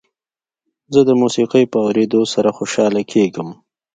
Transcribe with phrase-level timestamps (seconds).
[0.93, 3.49] زه د موسیقۍ په اورېدو سره خوشحاله کېږم.